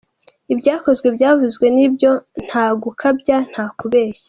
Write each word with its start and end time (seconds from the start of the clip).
Ibyakozwe 0.53 1.07
byavuzwe, 1.15 1.65
nibyo 1.75 2.11
nta 2.45 2.65
gukabya, 2.83 3.37
nta 3.51 3.65
kubeshya. 3.79 4.19